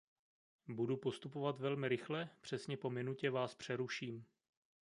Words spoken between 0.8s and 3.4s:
postupovat velmi rychle, přesně po minutě